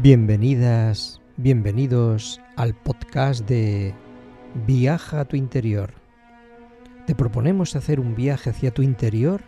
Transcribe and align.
Bienvenidas, 0.00 1.20
bienvenidos 1.38 2.40
al 2.54 2.72
podcast 2.72 3.44
de 3.48 3.92
Viaja 4.64 5.22
a 5.22 5.24
tu 5.24 5.34
interior. 5.34 5.92
Te 7.04 7.16
proponemos 7.16 7.74
hacer 7.74 7.98
un 7.98 8.14
viaje 8.14 8.50
hacia 8.50 8.72
tu 8.72 8.82
interior 8.82 9.42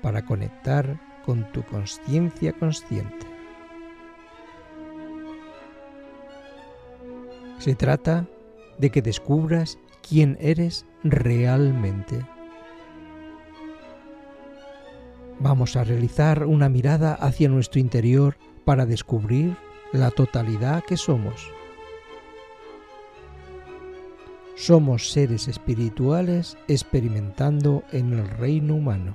para 0.00 0.24
conectar 0.24 0.98
con 1.26 1.52
tu 1.52 1.62
conciencia 1.64 2.54
consciente. 2.54 3.26
Se 7.58 7.74
trata 7.74 8.26
de 8.78 8.88
que 8.88 9.02
descubras 9.02 9.78
quién 10.08 10.38
eres 10.40 10.86
realmente. 11.02 12.24
Vamos 15.40 15.76
a 15.76 15.84
realizar 15.84 16.46
una 16.46 16.70
mirada 16.70 17.12
hacia 17.12 17.50
nuestro 17.50 17.80
interior 17.80 18.38
para 18.64 18.86
descubrir 18.86 19.58
la 19.94 20.10
totalidad 20.10 20.84
que 20.84 20.96
somos. 20.96 21.48
Somos 24.56 25.12
seres 25.12 25.46
espirituales 25.46 26.58
experimentando 26.66 27.84
en 27.92 28.12
el 28.12 28.28
reino 28.28 28.74
humano. 28.74 29.14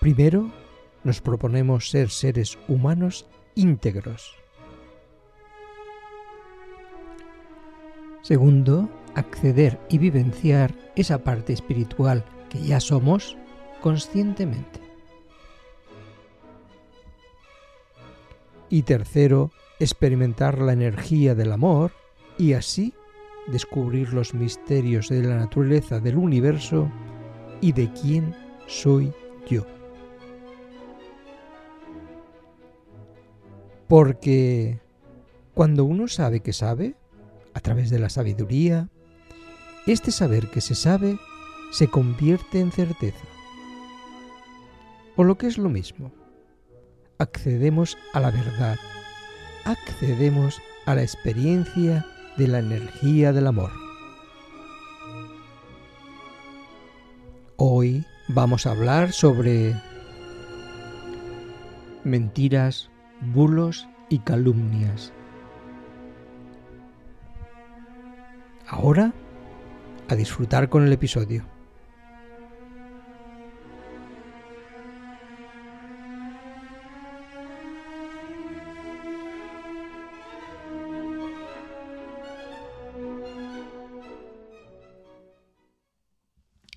Primero, 0.00 0.50
nos 1.04 1.20
proponemos 1.20 1.90
ser 1.90 2.08
seres 2.08 2.58
humanos 2.66 3.26
íntegros. 3.54 4.34
Segundo, 8.22 8.88
acceder 9.14 9.78
y 9.90 9.98
vivenciar 9.98 10.74
esa 10.96 11.18
parte 11.18 11.52
espiritual 11.52 12.24
que 12.48 12.60
ya 12.62 12.80
somos 12.80 13.36
conscientemente. 13.82 14.87
Y 18.70 18.82
tercero, 18.82 19.50
experimentar 19.78 20.58
la 20.60 20.72
energía 20.72 21.34
del 21.34 21.52
amor 21.52 21.92
y 22.36 22.52
así 22.52 22.94
descubrir 23.46 24.12
los 24.12 24.34
misterios 24.34 25.08
de 25.08 25.22
la 25.22 25.36
naturaleza 25.36 26.00
del 26.00 26.16
universo 26.16 26.90
y 27.60 27.72
de 27.72 27.90
quién 27.92 28.34
soy 28.66 29.12
yo. 29.48 29.64
Porque 33.88 34.80
cuando 35.54 35.84
uno 35.84 36.08
sabe 36.08 36.40
que 36.40 36.52
sabe, 36.52 36.94
a 37.54 37.60
través 37.60 37.90
de 37.90 37.98
la 37.98 38.10
sabiduría, 38.10 38.88
este 39.86 40.12
saber 40.12 40.48
que 40.50 40.60
se 40.60 40.74
sabe 40.74 41.18
se 41.72 41.88
convierte 41.88 42.60
en 42.60 42.70
certeza. 42.70 43.24
O 45.16 45.24
lo 45.24 45.38
que 45.38 45.46
es 45.46 45.58
lo 45.58 45.68
mismo, 45.68 46.12
accedemos 47.18 47.98
a 48.12 48.20
la 48.20 48.30
verdad, 48.30 48.78
accedemos 49.64 50.62
a 50.86 50.94
la 50.94 51.02
experiencia 51.02 52.06
de 52.36 52.48
la 52.48 52.60
energía 52.60 53.32
del 53.32 53.48
amor. 53.48 53.70
Hoy 57.56 58.06
vamos 58.28 58.66
a 58.66 58.70
hablar 58.70 59.12
sobre 59.12 59.74
mentiras, 62.04 62.88
bulos 63.20 63.88
y 64.08 64.20
calumnias. 64.20 65.12
Ahora, 68.68 69.12
a 70.08 70.14
disfrutar 70.14 70.68
con 70.68 70.86
el 70.86 70.92
episodio. 70.92 71.57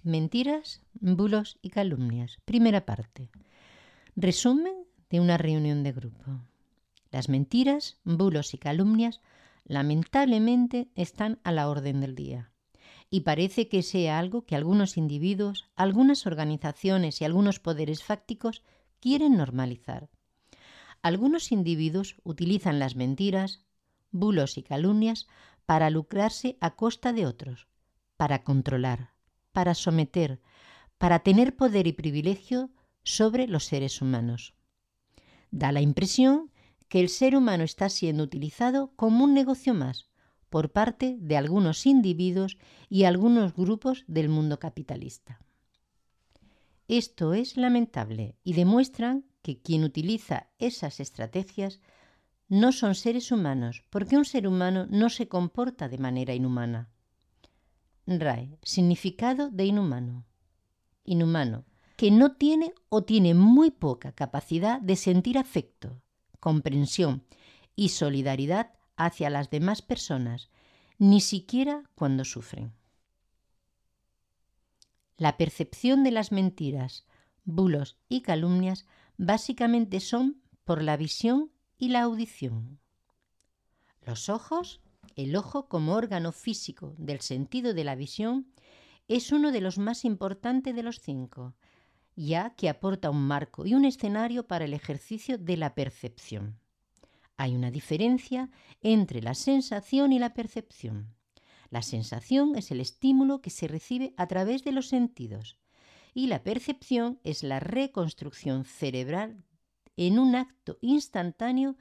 Mentiras, 0.03 0.81
bulos 0.94 1.59
y 1.62 1.69
calumnias. 1.69 2.39
Primera 2.45 2.88
parte. 2.88 3.29
Resumen 4.16 4.73
de 5.12 5.19
una 5.19 5.38
reunión 5.38 5.84
de 5.84 5.91
grupo. 5.91 6.41
Las 7.12 7.29
mentiras, 7.29 8.00
bulos 8.03 8.56
y 8.56 8.57
calumnias 8.57 9.22
lamentablemente 9.63 10.90
están 10.95 11.40
a 11.44 11.51
la 11.51 11.69
orden 11.69 12.01
del 12.01 12.16
día. 12.16 12.51
Y 13.11 13.22
parece 13.22 13.67
que 13.67 13.84
sea 13.84 14.17
algo 14.17 14.44
que 14.47 14.56
algunos 14.56 14.97
individuos, 14.97 15.69
algunas 15.75 16.25
organizaciones 16.25 17.22
y 17.22 17.25
algunos 17.25 17.59
poderes 17.59 18.03
fácticos 18.03 18.63
quieren 19.01 19.38
normalizar. 19.38 20.09
Algunos 21.03 21.51
individuos 21.51 22.16
utilizan 22.23 22.79
las 22.79 22.95
mentiras, 22.95 23.61
bulos 24.09 24.57
y 24.57 24.63
calumnias 24.63 25.28
para 25.67 25.91
lucrarse 25.91 26.57
a 26.59 26.75
costa 26.75 27.13
de 27.13 27.28
otros, 27.28 27.67
para 28.17 28.44
controlar, 28.44 29.11
para 29.51 29.75
someter, 29.75 30.41
para 30.97 31.19
tener 31.19 31.56
poder 31.56 31.88
y 31.88 31.94
privilegio 31.94 32.69
sobre 33.03 33.47
los 33.47 33.66
seres 33.66 34.01
humanos. 34.01 34.53
Da 35.51 35.72
la 35.72 35.81
impresión 35.81 36.51
que 36.88 37.00
el 37.00 37.09
ser 37.09 37.35
humano 37.35 37.63
está 37.63 37.90
siendo 37.90 38.23
utilizado 38.23 38.91
como 38.95 39.23
un 39.23 39.34
negocio 39.34 39.73
más 39.73 40.09
por 40.50 40.72
parte 40.72 41.16
de 41.19 41.38
algunos 41.38 41.85
individuos 41.85 42.57
y 42.90 43.06
algunos 43.06 43.56
grupos 43.56 44.03
del 44.07 44.28
mundo 44.28 44.59
capitalista. 44.59 45.40
Esto 46.90 47.34
es 47.34 47.56
lamentable 47.56 48.35
y 48.44 48.53
demuestran 48.53 49.25
que 49.41 49.61
quien 49.61 49.85
utiliza 49.85 50.50
esas 50.59 51.00
estrategias 51.00 51.79
no 52.50 52.73
son 52.73 52.95
seres 52.95 53.31
humanos, 53.31 53.85
porque 53.90 54.17
un 54.17 54.25
ser 54.25 54.45
humano 54.45 54.85
no 54.90 55.09
se 55.09 55.29
comporta 55.29 55.88
de 55.88 55.97
manera 55.97 56.35
inhumana. 56.35 56.90
Significado 58.63 59.49
de 59.49 59.66
inhumano. 59.66 60.25
Inhumano, 61.03 61.66
que 61.97 62.11
no 62.11 62.33
tiene 62.33 62.73
o 62.89 63.03
tiene 63.03 63.33
muy 63.33 63.72
poca 63.72 64.11
capacidad 64.11 64.81
de 64.81 64.95
sentir 64.95 65.38
afecto, 65.38 66.01
comprensión 66.39 67.23
y 67.75 67.89
solidaridad 67.89 68.73
hacia 68.97 69.29
las 69.29 69.49
demás 69.49 69.81
personas, 69.81 70.49
ni 70.97 71.22
siquiera 71.22 71.89
cuando 71.95 72.25
sufren. 72.25 72.73
La 75.17 75.38
percepción 75.38 76.03
de 76.03 76.11
las 76.11 76.31
mentiras, 76.31 77.05
bulos 77.45 77.97
y 78.09 78.22
calumnias 78.22 78.85
básicamente 79.17 79.99
son 79.99 80.41
por 80.63 80.81
la 80.81 80.97
visión 80.97 81.51
y 81.78 81.89
la 81.89 82.01
audición. 82.01 82.79
Los 84.01 84.29
ojos 84.29 84.81
el 85.16 85.35
ojo 85.35 85.67
como 85.67 85.94
órgano 85.94 86.31
físico 86.31 86.95
del 86.97 87.22
sentido 87.22 87.73
de 87.73 87.84
la 87.84 87.95
visión 87.95 88.47
es 89.08 89.31
uno 89.31 89.52
de 89.52 89.61
los 89.61 89.78
más 89.78 90.05
importantes 90.05 90.75
de 90.75 90.84
los 90.84 90.99
cinco, 90.99 91.53
ya 92.16 92.55
que 92.55 92.70
aporta 92.70 93.09
un 93.09 93.28
marco 93.28 93.66
y 93.66 93.73
un 93.73 93.85
escenario 93.85 94.47
para 94.47 94.66
el 94.66 94.73
ejercicio 94.73 95.37
de 95.37 95.58
la 95.58 95.75
percepción. 95.75 96.59
Hay 97.37 97.55
una 97.55 97.72
diferencia 97.72 98.49
entre 98.81 99.22
la 99.22 99.34
sensación 99.34 100.14
y 100.14 100.20
la 100.20 100.34
percepción. 100.34 101.14
La 101.70 101.81
sensación 101.81 102.55
es 102.55 102.72
el 102.72 102.79
estímulo 102.81 103.41
que 103.41 103.49
se 103.49 103.67
recibe 103.67 104.14
a 104.17 104.28
través 104.28 104.64
de 104.64 104.72
los 104.72 104.87
sentidos 104.87 105.58
y 106.14 106.28
la 106.28 106.43
percepción 106.43 107.20
es 107.23 107.43
la 107.43 107.59
reconstrucción 107.59 108.66
cerebral 108.66 109.46
en 109.97 110.20
un 110.20 110.35
acto 110.35 110.78
instantáneo 110.81 111.78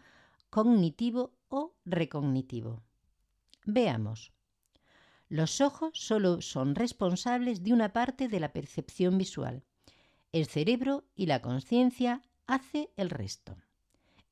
cognitivo 0.48 1.32
o 1.48 1.74
recognitivo. 1.84 2.82
Veamos. 3.64 4.32
Los 5.28 5.60
ojos 5.60 5.90
solo 5.94 6.42
son 6.42 6.74
responsables 6.74 7.62
de 7.62 7.72
una 7.72 7.92
parte 7.92 8.28
de 8.28 8.40
la 8.40 8.52
percepción 8.52 9.16
visual. 9.18 9.62
El 10.32 10.46
cerebro 10.46 11.04
y 11.14 11.26
la 11.26 11.40
conciencia 11.40 12.22
hace 12.46 12.90
el 12.96 13.10
resto. 13.10 13.56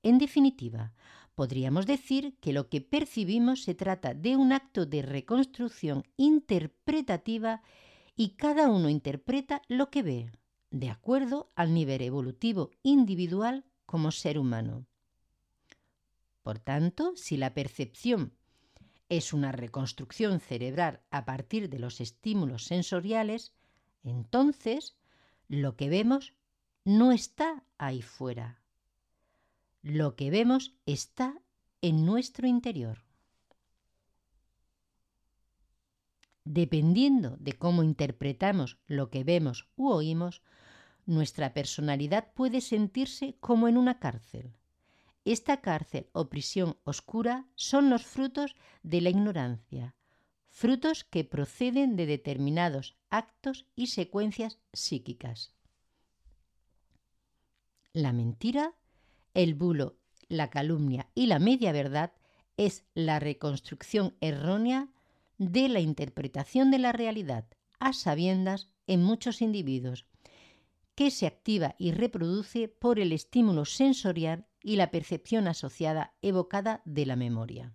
En 0.03 0.19
definitiva, 0.19 0.93
podríamos 1.35 1.87
decir 1.87 2.37
que 2.41 2.53
lo 2.53 2.69
que 2.69 2.81
percibimos 2.81 3.63
se 3.63 3.75
trata 3.75 4.15
de 4.15 4.37
un 4.37 4.53
acto 4.53 4.87
de 4.87 5.03
reconstrucción 5.03 6.05
interpretativa 6.17 7.63
y 8.17 8.31
cada 8.31 8.69
uno 8.69 8.89
interpreta 8.89 9.63
lo 9.69 9.91
que 9.91 10.03
ve, 10.03 10.33
de 10.71 10.91
acuerdo 10.91 11.53
al 11.55 11.75
nivel 11.75 12.03
evolutivo 12.03 12.71
individual 12.83 13.65
como 13.87 14.11
ser 14.11 14.39
humano. 14.39 14.87
Por 16.43 16.59
tanto, 16.59 17.13
si 17.15 17.37
la 17.37 17.55
percepción 17.55 18.38
es 19.09 19.33
una 19.33 19.53
reconstrucción 19.53 20.41
cerebral 20.41 21.01
a 21.11 21.25
partir 21.25 21.69
de 21.71 21.79
los 21.79 22.01
estímulos 22.01 22.65
sensoriales, 22.65 23.53
entonces 24.05 24.97
lo 25.49 25.77
que 25.77 25.89
vemos 25.89 26.35
no 26.85 27.13
está 27.13 27.65
ahí 27.79 28.03
fuera. 28.03 28.61
Lo 29.83 30.17
que 30.17 30.31
vemos 30.31 30.75
está 30.87 31.41
en 31.81 32.05
nuestro 32.05 32.47
interior. 32.47 33.05
Dependiendo 36.45 37.37
de 37.39 37.53
cómo 37.53 37.83
interpretamos 37.83 38.79
lo 38.87 39.11
que 39.11 39.23
vemos 39.23 39.69
u 39.77 39.91
oímos, 39.91 40.43
nuestra 41.05 41.55
personalidad 41.55 42.33
puede 42.35 42.61
sentirse 42.61 43.37
como 43.41 43.69
en 43.69 43.77
una 43.77 43.99
cárcel. 43.99 44.55
Esta 45.29 45.61
cárcel 45.61 46.09
o 46.13 46.31
prisión 46.31 46.79
oscura 46.85 47.45
son 47.55 47.91
los 47.91 48.07
frutos 48.07 48.57
de 48.83 49.03
la 49.03 49.11
ignorancia, 49.11 49.95
frutos 50.49 51.05
que 51.05 51.23
proceden 51.23 51.97
de 51.97 52.07
determinados 52.07 52.97
actos 53.11 53.67
y 53.77 53.89
secuencias 53.89 54.59
psíquicas. 54.73 55.53
La 57.93 58.15
mentira, 58.15 58.73
el 59.35 59.55
bulo, 59.55 59.99
la 60.31 60.49
calumnia 60.49 61.11
y 61.15 61.27
la 61.27 61.39
media 61.39 61.73
verdad 61.73 62.15
es 62.57 62.87
la 62.95 63.19
reconstrucción 63.19 64.17
errónea 64.23 64.89
de 65.37 65.69
la 65.69 65.81
interpretación 65.81 66.71
de 66.71 66.79
la 66.79 66.93
realidad 66.93 67.45
a 67.81 67.93
sabiendas 67.93 68.71
en 68.87 69.05
muchos 69.05 69.43
individuos, 69.43 70.07
que 70.95 71.11
se 71.11 71.27
activa 71.27 71.75
y 71.77 71.93
reproduce 71.93 72.69
por 72.69 72.99
el 72.99 73.13
estímulo 73.13 73.67
sensorial 73.67 74.48
y 74.63 74.77
la 74.77 74.91
percepción 74.91 75.49
asociada 75.49 76.15
evocada 76.23 76.83
de 76.85 77.07
la 77.07 77.17
memoria. 77.17 77.73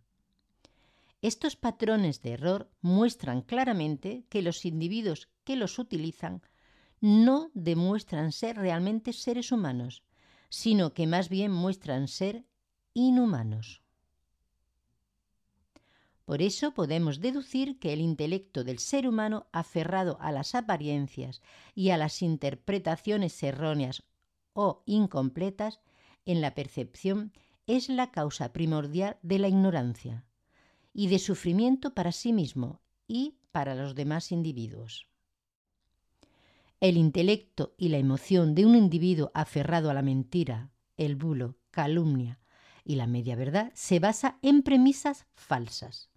Estos 1.21 1.55
patrones 1.55 2.21
de 2.21 2.31
error 2.31 2.69
muestran 2.81 3.41
claramente 3.41 4.25
que 4.29 4.41
los 4.41 4.65
individuos 4.65 5.29
que 5.45 5.55
los 5.55 5.79
utilizan 5.79 6.41
no 6.99 7.49
demuestran 7.53 8.31
ser 8.31 8.57
realmente 8.57 9.13
seres 9.13 9.51
humanos, 9.51 10.03
sino 10.49 10.93
que 10.93 11.07
más 11.07 11.29
bien 11.29 11.51
muestran 11.51 12.07
ser 12.07 12.45
inhumanos. 12.93 13.81
Por 16.25 16.41
eso 16.41 16.73
podemos 16.73 17.19
deducir 17.19 17.79
que 17.79 17.91
el 17.91 17.99
intelecto 17.99 18.63
del 18.63 18.79
ser 18.79 19.07
humano 19.07 19.47
aferrado 19.51 20.17
a 20.21 20.31
las 20.31 20.55
apariencias 20.55 21.41
y 21.75 21.89
a 21.89 21.97
las 21.97 22.21
interpretaciones 22.21 23.41
erróneas 23.43 24.03
o 24.53 24.83
incompletas 24.85 25.81
en 26.25 26.41
la 26.41 26.55
percepción 26.55 27.33
es 27.67 27.89
la 27.89 28.11
causa 28.11 28.53
primordial 28.53 29.17
de 29.21 29.39
la 29.39 29.47
ignorancia 29.47 30.25
y 30.93 31.07
de 31.07 31.19
sufrimiento 31.19 31.93
para 31.93 32.11
sí 32.11 32.33
mismo 32.33 32.81
y 33.07 33.35
para 33.51 33.75
los 33.75 33.95
demás 33.95 34.31
individuos. 34.31 35.07
El 36.79 36.97
intelecto 36.97 37.73
y 37.77 37.89
la 37.89 37.97
emoción 37.97 38.55
de 38.55 38.65
un 38.65 38.75
individuo 38.75 39.31
aferrado 39.33 39.89
a 39.89 39.93
la 39.93 40.01
mentira, 40.01 40.71
el 40.97 41.15
bulo, 41.15 41.55
calumnia 41.71 42.39
y 42.83 42.95
la 42.95 43.07
media 43.07 43.35
verdad 43.35 43.71
se 43.73 43.99
basa 43.99 44.37
en 44.41 44.63
premisas 44.63 45.25
falsas. 45.33 46.09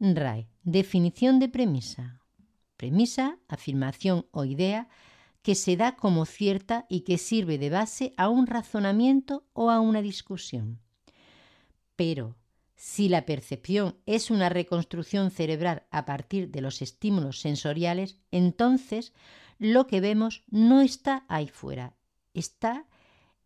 RAE. 0.00 0.48
Definición 0.62 1.38
de 1.38 1.48
premisa. 1.48 2.20
Premisa, 2.76 3.38
afirmación 3.48 4.26
o 4.30 4.44
idea 4.44 4.88
que 5.48 5.54
se 5.54 5.78
da 5.78 5.96
como 5.96 6.26
cierta 6.26 6.84
y 6.90 7.00
que 7.06 7.16
sirve 7.16 7.56
de 7.56 7.70
base 7.70 8.12
a 8.18 8.28
un 8.28 8.46
razonamiento 8.46 9.46
o 9.54 9.70
a 9.70 9.80
una 9.80 10.02
discusión. 10.02 10.78
Pero, 11.96 12.36
si 12.76 13.08
la 13.08 13.24
percepción 13.24 13.96
es 14.04 14.30
una 14.30 14.50
reconstrucción 14.50 15.30
cerebral 15.30 15.84
a 15.90 16.04
partir 16.04 16.50
de 16.50 16.60
los 16.60 16.82
estímulos 16.82 17.40
sensoriales, 17.40 18.18
entonces 18.30 19.14
lo 19.58 19.86
que 19.86 20.02
vemos 20.02 20.44
no 20.50 20.82
está 20.82 21.24
ahí 21.28 21.48
fuera, 21.48 21.96
está 22.34 22.84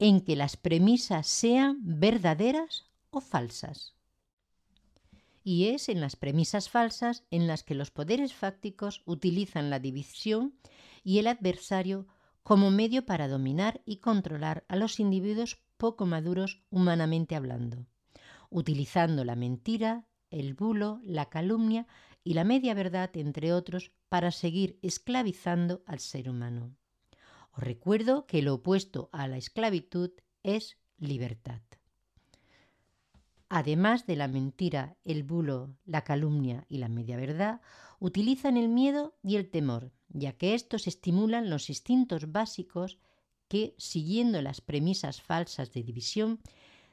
en 0.01 0.23
que 0.23 0.35
las 0.35 0.57
premisas 0.57 1.29
sean 1.29 1.79
verdaderas 1.83 2.91
o 3.11 3.21
falsas 3.21 3.95
y 5.45 5.69
es 5.69 5.89
en 5.89 6.01
las 6.01 6.17
premisas 6.17 6.69
falsas 6.69 7.25
en 7.31 7.47
las 7.47 7.63
que 7.63 7.75
los 7.75 7.91
poderes 7.91 8.33
fácticos 8.33 9.03
utilizan 9.07 9.71
la 9.71 9.79
división 9.79 10.55
y 11.03 11.19
el 11.19 11.27
adversario 11.27 12.07
como 12.43 12.71
medio 12.71 13.07
para 13.07 13.29
dominar 13.29 13.81
y 13.85 13.97
controlar 13.99 14.65
a 14.69 14.77
los 14.77 15.01
individuos 15.01 15.63
poco 15.77 16.07
maduros 16.07 16.63
humanamente 16.71 17.37
hablando, 17.37 17.87
utilizando 18.51 19.25
la 19.25 19.37
mentira, 19.37 20.07
el 20.31 20.55
bulo, 20.55 21.01
la 21.05 21.29
calumnia 21.29 21.87
y 22.25 22.35
la 22.35 22.45
media 22.45 22.75
verdad, 22.75 23.11
entre 23.17 23.53
otros, 23.53 23.93
para 24.09 24.31
seguir 24.31 24.79
esclavizando 24.83 25.83
al 25.87 25.99
ser 25.99 26.29
humano. 26.29 26.75
Os 27.53 27.63
recuerdo 27.63 28.27
que 28.27 28.43
lo 28.43 28.55
opuesto 28.55 29.09
a 29.13 29.29
la 29.29 29.37
esclavitud 29.37 30.11
es 30.43 30.79
libertad 30.99 31.61
además 33.53 34.07
de 34.07 34.17
la 34.17 34.29
mentira, 34.29 34.97
el 35.05 35.25
bulo, 35.25 35.77
la 35.85 36.05
calumnia 36.05 36.65
y 36.71 36.79
la 36.79 36.89
media 36.89 37.19
verdad, 37.19 37.61
utilizan 37.99 38.57
el 38.57 38.71
miedo 38.71 39.15
y 39.23 39.37
el 39.37 39.51
temor, 39.51 39.93
ya 40.13 40.33
que 40.33 40.55
estos 40.55 40.87
estimulan 40.87 41.51
los 41.51 41.69
instintos 41.69 42.31
básicos 42.31 42.99
que, 43.49 43.75
siguiendo 43.79 44.41
las 44.43 44.61
premisas 44.61 45.21
falsas 45.21 45.73
de 45.73 45.83
división, 45.83 46.41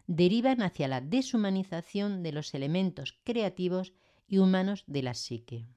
derivan 0.08 0.62
hacia 0.62 0.88
la 0.88 1.02
deshumanización 1.02 2.24
de 2.24 2.32
los 2.32 2.54
elementos 2.54 3.20
creativos 3.24 3.94
y 4.28 4.40
humanos 4.40 4.84
de 4.88 5.04
la 5.04 5.14
psique. 5.14 5.68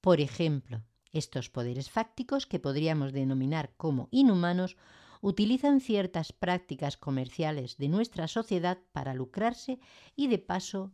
Por 0.00 0.20
ejemplo, 0.20 0.82
estos 1.12 1.50
poderes 1.50 1.90
fácticos, 1.90 2.46
que 2.46 2.58
podríamos 2.58 3.12
denominar 3.12 3.74
como 3.76 4.08
inhumanos, 4.10 4.76
utilizan 5.20 5.80
ciertas 5.80 6.32
prácticas 6.32 6.96
comerciales 6.96 7.76
de 7.76 7.88
nuestra 7.88 8.26
sociedad 8.26 8.78
para 8.92 9.14
lucrarse 9.14 9.78
y 10.16 10.26
de 10.26 10.38
paso 10.38 10.92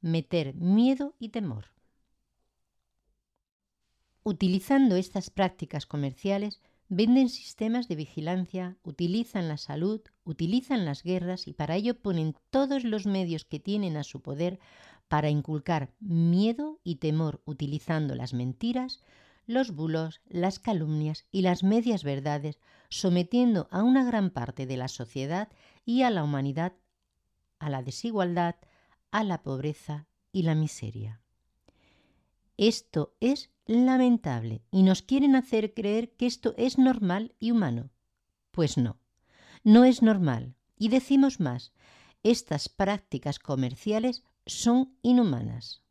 meter 0.00 0.54
miedo 0.54 1.14
y 1.18 1.28
temor. 1.30 1.73
Utilizando 4.24 4.96
estas 4.96 5.30
prácticas 5.30 5.86
comerciales, 5.86 6.60
venden 6.88 7.28
sistemas 7.28 7.88
de 7.88 7.96
vigilancia, 7.96 8.78
utilizan 8.82 9.48
la 9.48 9.58
salud, 9.58 10.00
utilizan 10.24 10.84
las 10.84 11.02
guerras 11.02 11.46
y 11.46 11.52
para 11.52 11.76
ello 11.76 12.00
ponen 12.00 12.34
todos 12.50 12.84
los 12.84 13.06
medios 13.06 13.44
que 13.44 13.60
tienen 13.60 13.96
a 13.96 14.02
su 14.02 14.22
poder 14.22 14.58
para 15.08 15.28
inculcar 15.28 15.92
miedo 16.00 16.80
y 16.82 16.96
temor 16.96 17.42
utilizando 17.44 18.14
las 18.14 18.32
mentiras, 18.32 19.02
los 19.46 19.72
bulos, 19.72 20.22
las 20.26 20.58
calumnias 20.58 21.26
y 21.30 21.42
las 21.42 21.62
medias 21.62 22.02
verdades, 22.02 22.58
sometiendo 22.88 23.68
a 23.70 23.82
una 23.82 24.04
gran 24.04 24.30
parte 24.30 24.66
de 24.66 24.78
la 24.78 24.88
sociedad 24.88 25.50
y 25.84 26.02
a 26.02 26.10
la 26.10 26.24
humanidad 26.24 26.72
a 27.58 27.70
la 27.70 27.82
desigualdad, 27.82 28.56
a 29.10 29.24
la 29.24 29.42
pobreza 29.42 30.06
y 30.32 30.42
la 30.42 30.54
miseria. 30.54 31.22
Esto 32.56 33.14
es 33.20 33.50
lamentable 33.66 34.62
y 34.70 34.82
nos 34.82 35.02
quieren 35.02 35.36
hacer 35.36 35.74
creer 35.74 36.12
que 36.16 36.26
esto 36.26 36.54
es 36.56 36.78
normal 36.78 37.34
y 37.38 37.50
humano. 37.50 37.90
Pues 38.50 38.76
no, 38.76 39.00
no 39.62 39.84
es 39.84 40.02
normal. 40.02 40.54
Y 40.76 40.88
decimos 40.88 41.40
más, 41.40 41.72
estas 42.22 42.68
prácticas 42.68 43.38
comerciales 43.38 44.22
son 44.46 44.96
inhumanas. 45.02 45.82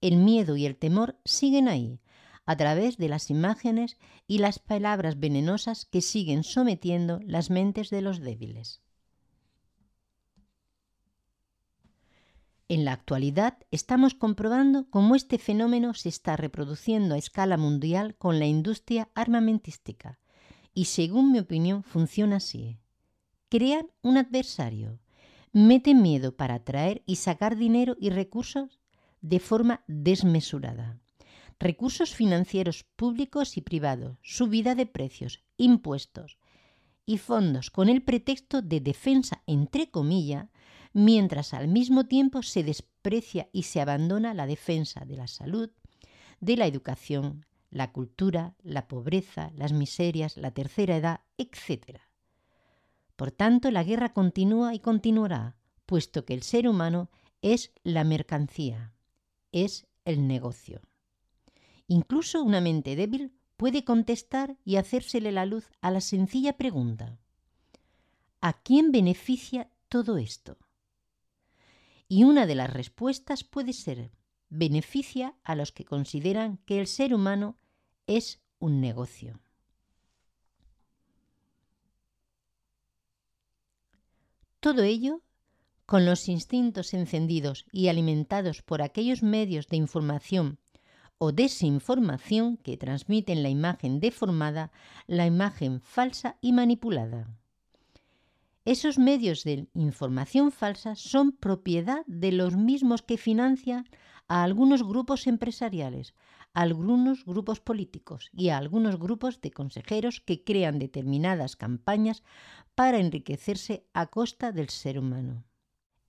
El 0.00 0.16
miedo 0.16 0.56
y 0.56 0.66
el 0.66 0.76
temor 0.76 1.18
siguen 1.24 1.68
ahí, 1.68 2.00
a 2.44 2.56
través 2.56 2.96
de 2.96 3.08
las 3.08 3.30
imágenes 3.30 3.96
y 4.26 4.38
las 4.38 4.58
palabras 4.58 5.18
venenosas 5.20 5.84
que 5.84 6.00
siguen 6.00 6.42
sometiendo 6.42 7.20
las 7.24 7.50
mentes 7.50 7.90
de 7.90 8.02
los 8.02 8.20
débiles. 8.20 8.82
En 12.68 12.84
la 12.84 12.92
actualidad 12.92 13.58
estamos 13.70 14.14
comprobando 14.14 14.88
cómo 14.88 15.14
este 15.14 15.38
fenómeno 15.38 15.94
se 15.94 16.08
está 16.08 16.36
reproduciendo 16.36 17.14
a 17.14 17.18
escala 17.18 17.56
mundial 17.56 18.14
con 18.16 18.38
la 18.38 18.46
industria 18.46 19.10
armamentística. 19.14 20.18
Y 20.72 20.86
según 20.86 21.32
mi 21.32 21.38
opinión 21.38 21.82
funciona 21.82 22.36
así. 22.36 22.78
Crean 23.48 23.88
un 24.00 24.16
adversario, 24.16 25.00
meten 25.52 26.00
miedo 26.00 26.34
para 26.36 26.54
atraer 26.54 27.02
y 27.04 27.16
sacar 27.16 27.56
dinero 27.56 27.96
y 28.00 28.10
recursos 28.10 28.80
de 29.20 29.38
forma 29.38 29.84
desmesurada. 29.86 30.98
Recursos 31.58 32.14
financieros 32.14 32.84
públicos 32.96 33.56
y 33.56 33.60
privados, 33.60 34.18
subida 34.22 34.74
de 34.74 34.86
precios, 34.86 35.44
impuestos 35.58 36.38
y 37.06 37.18
fondos 37.18 37.70
con 37.70 37.88
el 37.88 38.02
pretexto 38.02 38.62
de 38.62 38.80
defensa 38.80 39.42
entre 39.46 39.90
comillas, 39.90 40.48
mientras 40.92 41.54
al 41.54 41.68
mismo 41.68 42.06
tiempo 42.06 42.42
se 42.42 42.62
desprecia 42.62 43.48
y 43.52 43.64
se 43.64 43.80
abandona 43.80 44.34
la 44.34 44.46
defensa 44.46 45.04
de 45.04 45.16
la 45.16 45.26
salud, 45.26 45.70
de 46.40 46.56
la 46.56 46.66
educación, 46.66 47.46
la 47.70 47.92
cultura, 47.92 48.54
la 48.62 48.86
pobreza, 48.88 49.50
las 49.56 49.72
miserias, 49.72 50.36
la 50.36 50.50
tercera 50.50 50.96
edad, 50.96 51.20
etc. 51.38 52.00
Por 53.16 53.30
tanto, 53.30 53.70
la 53.70 53.82
guerra 53.82 54.12
continúa 54.12 54.74
y 54.74 54.80
continuará, 54.80 55.56
puesto 55.86 56.24
que 56.24 56.34
el 56.34 56.42
ser 56.42 56.68
humano 56.68 57.10
es 57.40 57.72
la 57.82 58.04
mercancía, 58.04 58.92
es 59.52 59.86
el 60.04 60.26
negocio. 60.26 60.80
Incluso 61.86 62.42
una 62.42 62.60
mente 62.60 62.96
débil 62.96 63.32
puede 63.56 63.84
contestar 63.84 64.56
y 64.64 64.76
hacérsele 64.76 65.32
la 65.32 65.46
luz 65.46 65.70
a 65.80 65.90
la 65.90 66.00
sencilla 66.00 66.56
pregunta, 66.56 67.18
¿a 68.40 68.52
quién 68.54 68.92
beneficia 68.92 69.70
todo 69.88 70.18
esto? 70.18 70.58
Y 72.14 72.24
una 72.24 72.44
de 72.44 72.54
las 72.54 72.70
respuestas 72.70 73.42
puede 73.42 73.72
ser, 73.72 74.10
beneficia 74.50 75.34
a 75.44 75.54
los 75.54 75.72
que 75.72 75.86
consideran 75.86 76.58
que 76.66 76.78
el 76.78 76.86
ser 76.86 77.14
humano 77.14 77.56
es 78.06 78.42
un 78.58 78.82
negocio. 78.82 79.40
Todo 84.60 84.82
ello 84.82 85.22
con 85.86 86.04
los 86.04 86.28
instintos 86.28 86.92
encendidos 86.92 87.64
y 87.72 87.88
alimentados 87.88 88.60
por 88.60 88.82
aquellos 88.82 89.22
medios 89.22 89.68
de 89.68 89.78
información 89.78 90.58
o 91.16 91.32
desinformación 91.32 92.58
que 92.58 92.76
transmiten 92.76 93.42
la 93.42 93.48
imagen 93.48 94.00
deformada, 94.00 94.70
la 95.06 95.24
imagen 95.24 95.80
falsa 95.80 96.36
y 96.42 96.52
manipulada. 96.52 97.41
Esos 98.64 98.96
medios 98.96 99.42
de 99.42 99.66
información 99.74 100.52
falsa 100.52 100.94
son 100.94 101.32
propiedad 101.32 102.04
de 102.06 102.30
los 102.30 102.56
mismos 102.56 103.02
que 103.02 103.16
financian 103.16 103.88
a 104.28 104.44
algunos 104.44 104.84
grupos 104.84 105.26
empresariales, 105.26 106.14
a 106.54 106.62
algunos 106.62 107.24
grupos 107.24 107.58
políticos 107.58 108.30
y 108.32 108.50
a 108.50 108.58
algunos 108.58 109.00
grupos 109.00 109.40
de 109.40 109.50
consejeros 109.50 110.20
que 110.20 110.44
crean 110.44 110.78
determinadas 110.78 111.56
campañas 111.56 112.22
para 112.76 112.98
enriquecerse 112.98 113.84
a 113.94 114.06
costa 114.06 114.52
del 114.52 114.68
ser 114.68 114.96
humano. 114.96 115.44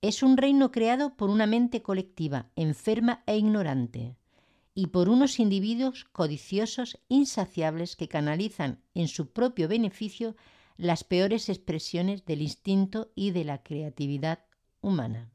Es 0.00 0.22
un 0.22 0.36
reino 0.36 0.70
creado 0.70 1.16
por 1.16 1.30
una 1.30 1.46
mente 1.46 1.82
colectiva, 1.82 2.50
enferma 2.54 3.24
e 3.26 3.36
ignorante, 3.36 4.16
y 4.74 4.88
por 4.88 5.08
unos 5.08 5.40
individuos 5.40 6.04
codiciosos 6.04 7.00
insaciables 7.08 7.96
que 7.96 8.08
canalizan 8.08 8.80
en 8.94 9.08
su 9.08 9.32
propio 9.32 9.66
beneficio 9.66 10.36
las 10.76 11.04
peores 11.04 11.48
expresiones 11.48 12.24
del 12.24 12.42
instinto 12.42 13.12
y 13.14 13.30
de 13.30 13.44
la 13.44 13.62
creatividad 13.62 14.44
humana. 14.80 15.30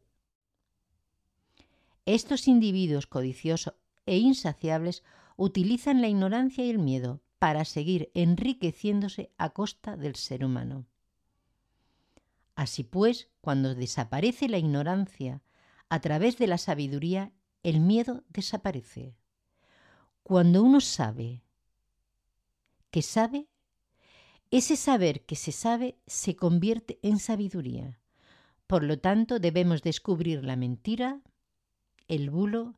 Estos 2.05 2.47
individuos 2.47 3.07
codiciosos 3.07 3.75
e 4.05 4.17
insaciables 4.17 5.03
utilizan 5.37 6.01
la 6.01 6.07
ignorancia 6.07 6.65
y 6.65 6.69
el 6.69 6.79
miedo 6.79 7.21
para 7.37 7.63
seguir 7.65 8.11
enriqueciéndose 8.13 9.31
a 9.37 9.51
costa 9.51 9.95
del 9.95 10.15
ser 10.15 10.43
humano. 10.43 10.85
Así 12.55 12.83
pues, 12.83 13.29
cuando 13.39 13.75
desaparece 13.75 14.49
la 14.49 14.57
ignorancia 14.57 15.41
a 15.87 16.01
través 16.01 16.37
de 16.37 16.47
la 16.47 16.57
sabiduría, 16.57 17.31
el 17.63 17.79
miedo 17.79 18.23
desaparece. 18.29 19.15
Cuando 20.23 20.61
uno 20.63 20.81
sabe 20.81 21.41
que 22.91 23.01
sabe, 23.01 23.48
ese 24.51 24.75
saber 24.75 25.25
que 25.25 25.35
se 25.35 25.51
sabe 25.51 25.97
se 26.07 26.35
convierte 26.35 26.99
en 27.01 27.19
sabiduría. 27.19 27.99
Por 28.67 28.83
lo 28.83 28.99
tanto, 28.99 29.39
debemos 29.39 29.81
descubrir 29.81 30.43
la 30.43 30.55
mentira, 30.55 31.21
el 32.07 32.29
bulo, 32.29 32.75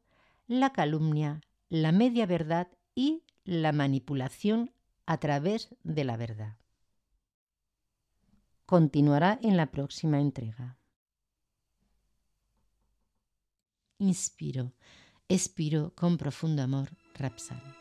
la 0.48 0.74
calumnia, 0.74 1.42
la 1.70 1.92
media 1.92 2.26
verdad 2.26 2.68
y 2.96 3.24
la 3.44 3.72
manipulación 3.72 4.72
a 5.06 5.18
través 5.18 5.76
de 5.84 6.04
la 6.04 6.18
verdad 6.18 6.62
continuará 8.72 9.38
en 9.44 9.58
la 9.58 9.70
próxima 9.70 10.22
entrega. 10.22 10.78
Inspiro, 14.00 14.72
expiro 15.28 15.94
con 15.94 16.18
profundo 16.18 16.64
amor, 16.64 16.88
Rapsal. 17.16 17.81